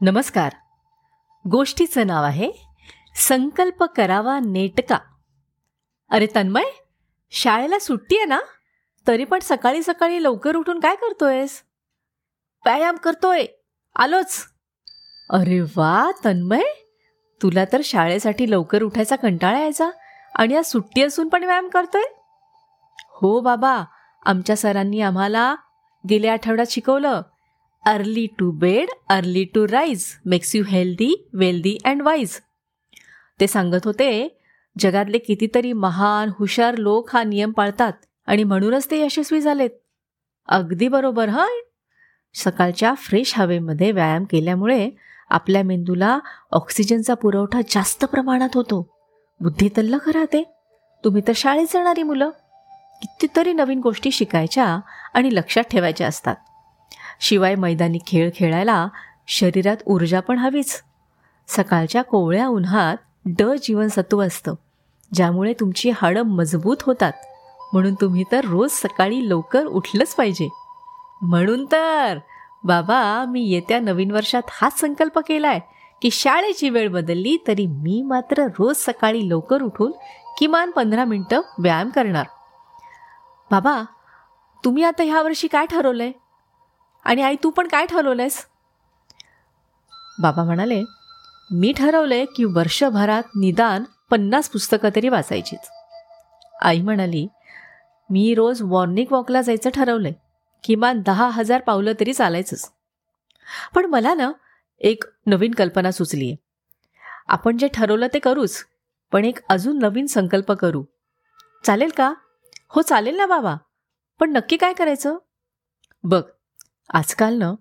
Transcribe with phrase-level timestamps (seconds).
[0.00, 0.52] नमस्कार.
[1.50, 2.52] गोष्टीचं नाव आहे
[3.28, 4.98] संकल्प करावा नेटका.
[6.10, 6.64] अरे तन्मय
[7.30, 8.40] शाळेला सुट्टी आहे ना?
[9.06, 11.62] तरी पण सकाळी सकाळी लवकर उठून काय करतोयस?
[12.64, 13.44] व्यायाम करतोय.
[13.96, 14.44] आलोच.
[15.30, 16.62] अरे वा तन्मय.
[17.42, 19.90] तुला तर शाळेसाठी लवकर उठायचा कंटाळा यायचा
[20.34, 22.04] आणि आज सुट्टी असून पण व्यायाम करतोय?
[23.08, 23.84] हो बाबा
[24.26, 25.54] आमच्या सरांनी आम्हाला
[26.10, 27.22] गेल्या आठवड्यात शिकवलं.
[27.86, 32.40] Early to bed early to rise makes you healthy wealthy and wise
[33.40, 34.40] ते सांगत होते
[34.78, 37.92] जगातले कितीतरी महान हुशार लोक हा नियम पाळतात
[38.26, 39.70] आणि म्हणूनच ते यशस्वी झालेत.
[40.48, 41.46] अगदी बरोबर हा?
[42.34, 44.90] सकाळच्या फ्रेश हवेमध्ये व्यायाम केल्यामुळे
[45.30, 46.18] आपल्या मेंदूला
[46.52, 48.94] ऑक्सिजनचा पुरवठा जास्त प्रमाणात होतो.
[49.40, 50.42] बुद्धी तल्लख राहते
[51.04, 52.30] तुम्ही तर शाळेत जाणारी मुलं.
[53.02, 54.80] कितीतरी नवीन गोष्टी शिकायच्या
[55.14, 56.36] आणि लक्षात ठेवायच्या असतात.
[57.20, 58.88] शिवाय मैदानी खेळ खेळायला
[59.28, 60.82] शरीरात ऊर्जा पण हवीच.
[61.48, 62.96] सकाळच्या कोवळ्या उन्हात
[63.26, 64.54] ड जीवनसत्व असतं
[65.14, 67.12] ज्यामुळे तुमची हाडं मजबूत होतात.
[67.72, 70.48] म्हणून तुम्ही तर रोज सकाळी लवकर उठलंच पाहिजे.
[71.22, 72.18] म्हणून तर
[72.64, 75.60] बाबा मी येत्या नवीन वर्षात हाच संकल्प केलाय
[76.02, 79.92] की शाळेची वेळ बदलली तरी मी मात्र रोज सकाळी लवकर उठून
[80.38, 82.26] किमान पंधरा मिनटं व्यायाम करणार.
[83.50, 83.82] बाबा
[84.64, 86.12] तुम्ही आता ह्या वर्षी काय ठरवलंय?
[87.06, 88.44] आणि आई तू पण काय ठरवलंयस?
[90.22, 90.82] बाबा म्हणाले
[91.50, 95.68] मी ठरवलंय की वर्षभरात निदान पन्नास पुस्तकं तरी वाचायचीच
[96.62, 97.26] आई म्हणाली
[98.10, 100.12] मी रोज मॉर्निंग वॉकला जायचं ठरवलंय.
[100.64, 102.70] किमान दहा हजार पावलं तरी चालायचंच.
[103.74, 104.30] पण मला ना
[104.80, 106.36] एक नवीन कल्पना सुचली आहे
[107.28, 108.64] आपण जे ठरवलं ते करूच
[109.12, 110.84] पण एक अजून नवीन संकल्प करू.
[111.64, 112.12] चालेल का?
[112.68, 113.56] हो चालेल ना बाबा.
[114.20, 115.16] पण नक्की काय करायचं?
[116.04, 116.22] बघ
[116.94, 117.54] आजकाल ना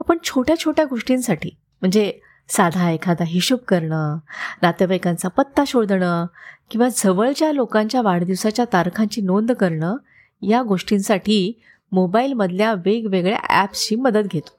[0.00, 1.50] आपण छोट्या छोट्या गोष्टींसाठी
[1.82, 4.18] म्हणजे साधा एखादा हिशोब करणं
[4.62, 6.26] नातेवाईकांचा पत्ता शोधणं
[6.70, 9.96] किंवा जवळच्या लोकांच्या वाढदिवसाच्या तारखांची नोंद करणं
[10.42, 11.60] या गोष्टींसाठी
[11.92, 14.58] मोबाईलमधल्या वेगवेगळ्या ॲप्सची मदत घेतो.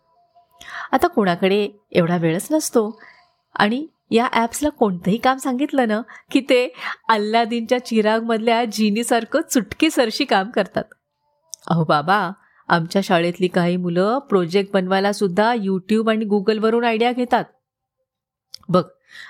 [0.91, 2.99] आता कोणाकडे एवढा वेळच नसतो.
[3.55, 6.01] आणि या ॲप्सला कोणतंही काम सांगितलं ना
[6.31, 6.73] की ते
[7.09, 10.83] अल्लादीनच्या चिरागमधल्या जिनीसारखं चुटकीसरशी काम करतात.
[11.67, 12.31] अहो बाबा
[12.69, 17.43] आमच्या शाळेतली काही मुलं प्रोजेक्ट बनवायला सुद्धा यूट्यूब आणि गुगलवरून आयडिया घेतात.
[18.69, 18.83] बघ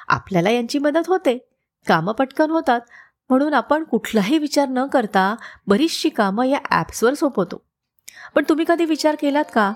[0.08, 1.38] आपल्याला यांची मदत होते
[1.88, 2.82] कामं पटकन होतात
[3.30, 5.36] म्हणून आपण कुठलाही विचार न करता
[5.68, 7.62] बरीचशी कामं या ॲप्सवर सोपवतो.
[8.36, 9.72] पण तुम्ही कधी विचार केलात का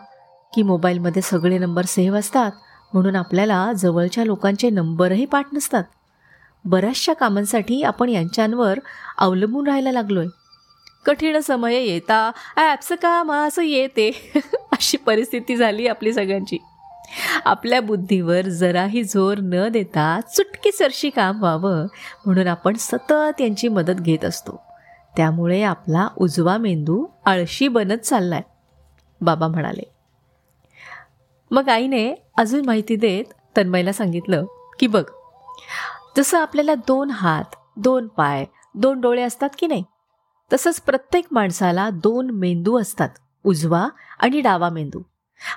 [0.53, 2.52] की मोबाईलमध्ये सगळे नंबर सेव्ह असतात
[2.94, 5.84] म्हणून आपल्याला जवळच्या लोकांचे नंबरही पाठ नसतात?
[6.66, 8.79] बऱ्याचशा कामांसाठी आपण यांच्यांवर
[9.18, 10.29] अवलंबून राहायला लागलो आहे
[11.06, 14.31] कठीण समय येता ॲप्स काम असं येते.
[14.72, 16.58] अशी परिस्थिती झाली आपली सगळ्यांची.
[17.46, 21.88] आपल्या बुद्धीवर जराही जोर न देता चुटकीसरशी काम व्हावं
[22.25, 24.64] म्हणून आपण सतत यांची मदत घेत असतो.
[25.18, 28.41] त्यामुळे आपला उजवा मेंदू आळशी बनत चाललाय
[29.22, 29.94] बाबा म्हणाले.
[31.52, 33.25] मग आईने अजून माहिती देत
[33.58, 34.46] तन्मयला सांगितलं
[34.80, 35.03] की बघ
[36.18, 39.84] जसं आपल्याला दोन हात दोन पाय दोन डोळे असतात की नाही
[40.53, 43.09] तसंच प्रत्येक माणसाला दोन मेंदू असतात
[43.44, 43.88] उजवा
[44.19, 45.02] आणि डावा मेंदू.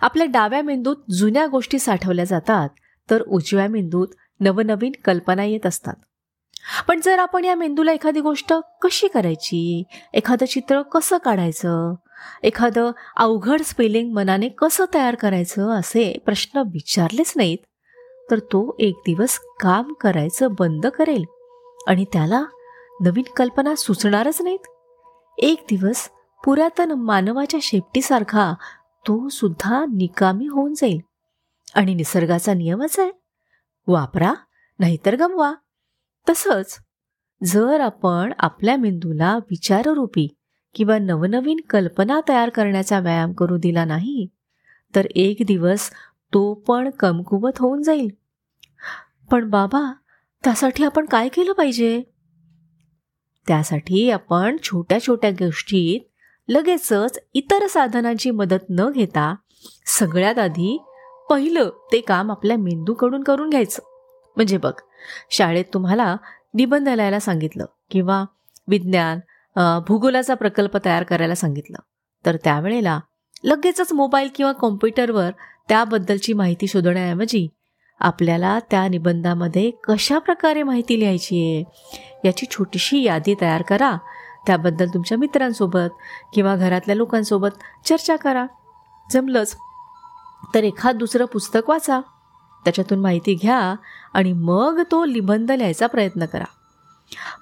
[0.00, 2.68] आपल्या डाव्या मेंदूत जुन्या गोष्टी साठवल्या जातात
[3.10, 4.08] तर उजव्या मेंदूत
[4.40, 5.94] नवनवीन कल्पना येत असतात.
[6.88, 9.82] पण जर आपण या मेंदूला एखादी गोष्ट कशी करायची?
[10.14, 11.94] एखादं चित्र कसं काढायचं?
[12.42, 17.58] एखादं अवघड स्पेलिंग मनाने कसं तयार करायचं असे प्रश्न विचारलेच नाहीत
[18.30, 21.24] तर तो एक दिवस काम करायचं बंद करेल
[21.86, 22.44] आणि त्याला
[23.00, 24.66] नवीन कल्पना सुचणारच नाहीत.
[25.38, 26.10] एक दिवस
[26.44, 28.54] पुरातन मानवाच्या शेपटीसारखा
[29.06, 31.00] तो सुद्धा निकामी होऊन जाईल.
[31.74, 33.10] आणि निसर्गाचा नियमच आहे.
[33.86, 34.34] वापरा
[34.78, 35.54] नाहीतर गमवा.
[36.30, 36.78] तसंच
[37.44, 40.28] जर आपण आपल्या मेंदूला विचाररूपी
[40.74, 44.26] किंवा नवनवीन कल्पना तयार करण्याचा व्यायाम करू दिला नाही
[44.94, 45.90] तर एक दिवस
[46.32, 48.08] तो पण कमकुवत होऊन जाईल.
[49.30, 49.92] पण बाबा
[50.44, 52.02] त्यासाठी आपण काय केलं पाहिजे?
[53.48, 56.00] त्यासाठी आपण छोट्या छोट्या गोष्टीत
[56.48, 59.34] लगेचच इतर साधनांची मदत न घेता
[59.98, 60.78] सगळ्यात आधी
[61.30, 63.82] पहिलं ते काम आपल्या मेंदूकडून करून घ्यायचं.
[64.36, 64.72] म्हणजे बघ
[65.30, 66.16] शाळेत तुम्हाला
[66.54, 68.24] निबंध लिहायला सांगितलं किंवा
[68.68, 69.20] विज्ञान
[69.88, 71.78] भूगोलाचा प्रकल्प तयार करायला सांगितलं.
[72.24, 72.98] तर त्यावेळेला
[73.44, 75.30] लगेचच मोबाईल किंवा कॉम्प्युटरवर
[75.68, 77.46] त्याबद्दलची माहिती शोधण्याऐवजी
[78.00, 81.64] आपल्याला त्या निबंधामध्ये कशा प्रकारे माहिती लिहायची आहे?
[82.24, 83.96] याची छोटीशी यादी तयार करा.
[84.46, 85.88] त्याबद्दल तुमच्या मित्रांसोबत
[86.34, 87.48] किंवा घरातल्या लोकांसोबत
[87.84, 88.46] चर्चा करा.
[89.12, 89.56] जमलंच.
[90.54, 92.00] तर एखाद दुसरं पुस्तक वाचा.
[92.64, 93.74] त्याच्यातून माहिती घ्या
[94.14, 96.44] आणि मग तो निबंध लिहायचा प्रयत्न करा.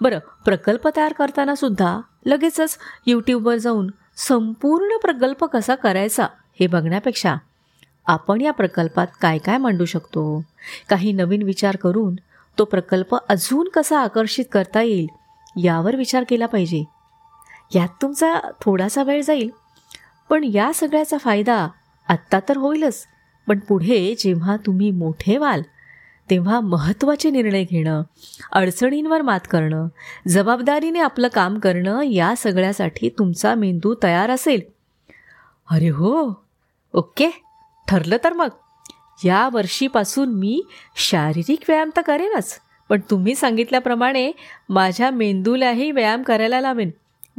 [0.01, 6.27] बरं प्रकल्प तयार करताना सुद्धा लगेचच यूट्यूबवर जाऊन संपूर्ण प्रकल्प कसा करायचा
[6.61, 7.35] हे बघण्यापेक्षा
[8.07, 10.45] आपण या प्रकल्पात काय काय मांडू शकतो?
[10.89, 12.15] काही नवीन विचार करून
[12.59, 15.07] तो प्रकल्प अजून कसा आकर्षित करता येईल
[15.57, 16.85] यावर विचार केला पाहिजे.
[17.75, 19.51] यात तुमचा थोडासा वेळ जाईल.
[20.29, 21.69] पण या सगळ्याचा फायदा
[22.09, 23.07] आत्ता तर होईलच.
[23.49, 25.63] पण पुढे जेव्हा तुम्ही मोठे व्हाल
[26.31, 28.03] तेव्हा महत्त्वाचे निर्णय घेणं
[28.53, 29.89] अडचणींवर मात करणं
[30.29, 34.61] जबाबदारीने आपलं काम करणं या सगळ्यासाठी तुमचा मेंदू तयार असेल.
[35.71, 36.43] अरे हो!
[36.95, 37.31] ओके?
[37.89, 38.49] ठरलं तर मग.
[39.25, 40.63] या वर्षीपासून मी
[40.97, 44.33] शारीरिक व्यायाम तर करेनच पण तुम्ही सांगितल्याप्रमाणे
[44.69, 46.91] माझ्या मेंदूलाही व्यायाम करायला लावेन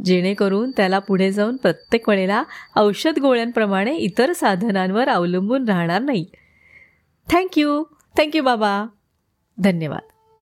[0.04, 2.42] जेणेकरून त्याला पुढे जाऊन प्रत्येक वेळेला
[2.76, 6.26] औषध गोळ्यांप्रमाणे इतर साधनांवर अवलंबून राहणार नाही.
[7.28, 7.84] थँक्यू
[8.18, 8.84] थँक्यू बाबा.
[9.58, 10.15] धन्यवाद.